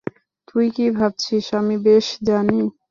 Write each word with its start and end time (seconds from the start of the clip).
তুই 0.47 0.65
কী 0.75 0.85
ভাবছিস 0.97 1.45
আমি 1.59 1.75
বেশ 1.85 2.05
জানি। 2.23 2.57